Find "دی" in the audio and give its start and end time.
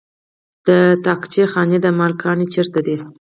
2.85-2.95